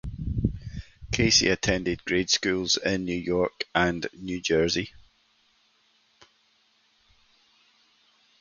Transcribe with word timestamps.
Kacy 1.11 1.51
attended 1.51 2.03
grade 2.05 2.31
schools 2.31 2.75
in 2.77 3.05
New 3.05 3.13
York 3.13 3.65
and 3.75 4.07
New 4.19 4.41
Jersey. 4.41 4.91